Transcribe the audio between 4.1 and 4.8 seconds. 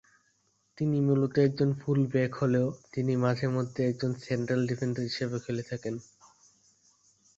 central